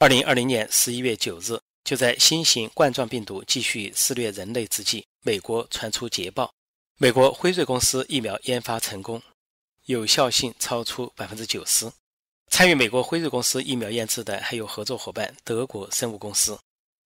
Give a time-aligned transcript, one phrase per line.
[0.00, 6.50] 二零二零年十一月九日，就在新型冠状病毒继续肆虐人类之际，美国传出捷报：
[6.96, 9.20] 美国辉瑞公司疫苗研发成功，
[9.84, 11.92] 有效性超出百分之九十。
[12.50, 16.58] 参与美国辉瑞公司疫苗研制的还有合作伙伴德国生物公司，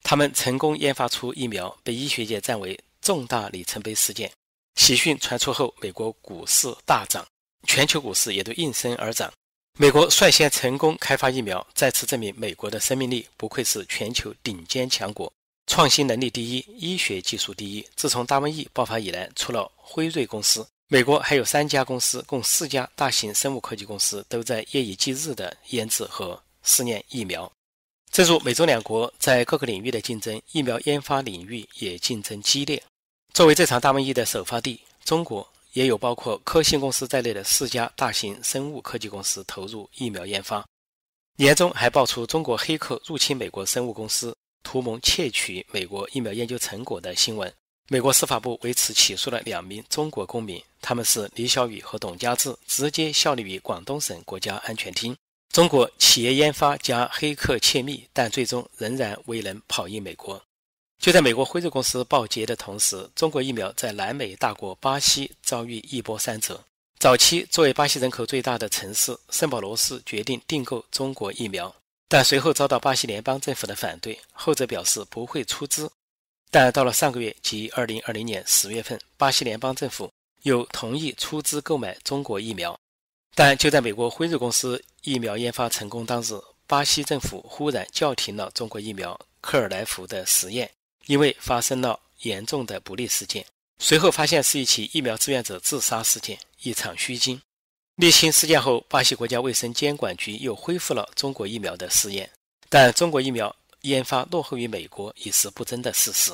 [0.04, 4.30] 他们成功研发出疫苗，被医学界赞为重大里程碑事件。
[4.76, 7.26] 喜讯传出后，美国股市大涨，
[7.66, 9.32] 全球股市也都应声而涨。
[9.76, 15.32] 美国率先成功开发疫苗，再次证明美国的生命力不愧是全球顶尖强国，
[15.66, 17.84] 创新能力第一，医学技术第一。
[17.96, 20.64] 自从大瘟疫爆发以来，除了辉瑞公司。
[20.86, 27.50] 美国还有三家公司，共四家大型生物科技公司都在夜以继日地研制和试验疫苗。
[28.12, 32.80] 正如美洲两国在各个领域的竞争，疫苗研发领域也竞争激烈。
[33.32, 40.64] 作为这场大瘟疫的首发地，中国也有包括科兴公司在内的四家大型生物科技公司投入疫苗研发。
[41.36, 47.52] 年中还爆出中国黑客入侵美国生物公司，图谋窃取美国疫苗研究成果的新闻。
[47.88, 55.14] 美国司法部为此起诉了两名中国公民，他们是李小雨和董家志，直接效力于广东省国家安全厅。
[55.52, 60.40] 中国企业研发加黑客窃密，但最终仍然未能跑赢美国。
[61.04, 66.58] 就在美国辉瑞公司报捷的同时，中国疫苗在南美大国巴西遭遇一波三折。
[66.98, 71.70] 早期作为巴西人口最大的城市，圣保罗市决定订购中国疫苗，
[72.08, 75.92] 但随后遭到巴西联邦政府的反对，后者表示不会出资。
[76.50, 80.10] 但到了上个月，即二零二零年十月份，巴西联邦政府
[80.44, 82.74] 又同意出资购买中国疫苗。
[83.34, 90.70] 但就在美国辉瑞公司疫苗研发成功当日，巴西政府忽然叫停了中国疫苗科尔莱福的实验，
[91.06, 93.44] 因为发生了严重的不利事件。
[93.78, 97.40] 随后发现是一起疫苗志愿者自杀事件，一场虚惊。
[97.96, 102.30] 厘清事件后，巴西国家卫生监管局又恢复了中国疫苗的试验，
[102.68, 103.54] 但中国疫苗。
[103.84, 106.32] 研发落后于美国已是不争的事实。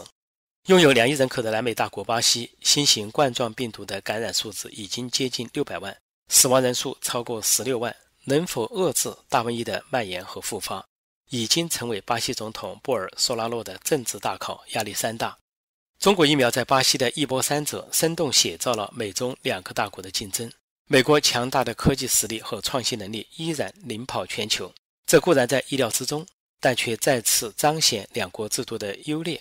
[0.66, 5.96] 拥有两亿人口的南美大国巴西，新型冠状病毒的感染数字已经接近六百万，
[6.28, 7.92] 死亡人数超过十六万。
[8.22, 10.86] 能否遏制大瘟疫的蔓延和复发，
[11.30, 15.36] 已经成为巴西总统布尔索拉诺的政治大考，压力山大。
[15.98, 20.52] 中国疫苗在巴西的一波三折，生动写照了美中两个大国的竞争。
[20.86, 24.72] 美国强大的科技实力和创新能力依然领跑全球，
[25.06, 26.26] 这固然在意料之中。
[26.62, 29.40] 但却再次彰显两国制度的优劣。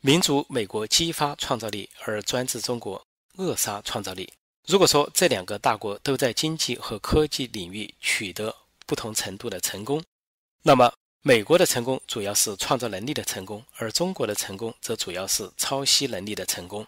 [0.00, 3.04] 民主美国激发创造力，而专制中国
[3.38, 4.32] 扼杀创造力。
[4.68, 8.54] 如果说这两个大国都在经济和科技领域取得
[8.86, 10.00] 不同程度的成功，
[10.62, 10.92] 那么
[11.24, 16.84] 美国的成功主要是创造能力的成功，而中国的成功则主要是抄袭能力的成功。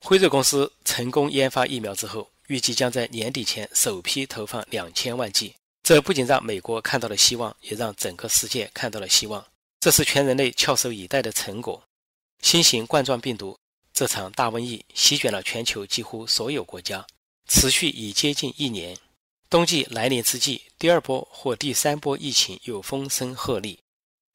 [0.00, 5.54] 辉瑞公司成功研发疫苗之后，预计将在年底前首批投放两千万剂。
[5.84, 9.46] 这不仅让美国看到了希望，也让整个世界看到了希望。
[9.78, 11.80] 这是全人类翘首以待的成果。
[12.42, 13.56] 新型冠状病毒
[13.92, 17.06] 这场大瘟疫席卷了全球几乎所有国家，
[17.46, 18.96] 持续已接近一年。
[19.50, 23.76] 冬季来临之际，第二波或第三波疫情又风声鹤唳，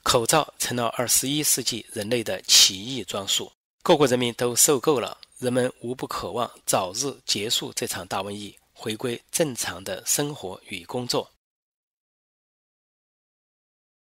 [0.04, 3.50] 口罩成了二十一世纪人类的奇异装束。
[3.82, 11.32] 各国人民都受够了，人们无不渴望早日结束这场大瘟疫，回归正常的生活与工作。